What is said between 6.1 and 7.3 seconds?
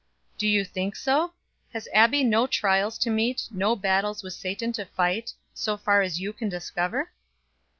you can discover?"